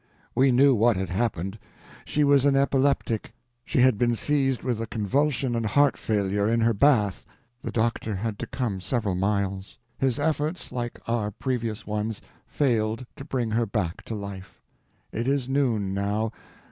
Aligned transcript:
We 0.33 0.51
knew 0.51 0.73
what 0.73 0.97
had 0.97 1.09
happened. 1.11 1.59
She 2.05 2.23
was 2.23 2.43
an 2.43 2.55
epileptic: 2.55 3.33
she 3.63 3.81
had 3.81 3.99
been 3.99 4.15
seized 4.15 4.63
with 4.63 4.81
a 4.81 4.87
convulsion 4.87 5.55
and 5.55 5.63
heart 5.63 5.95
failure 5.95 6.49
in 6.49 6.59
her 6.61 6.73
bath. 6.73 7.23
The 7.61 7.69
doctor 7.69 8.15
had 8.15 8.39
to 8.39 8.47
come 8.47 8.81
several 8.81 9.13
miles. 9.13 9.77
His 9.99 10.17
efforts, 10.17 10.71
like 10.71 10.99
our 11.07 11.29
previous 11.29 11.85
ones, 11.85 12.19
failed 12.47 13.05
to 13.15 13.23
bring 13.23 13.51
her 13.51 13.67
back 13.67 14.01
to 14.05 14.15
life. 14.15 14.59
It 15.11 15.27
is 15.27 15.47
noon, 15.47 15.93
now. 15.93 16.31